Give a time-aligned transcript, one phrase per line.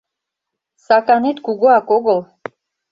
[0.85, 2.19] Саканет кугуак огыл...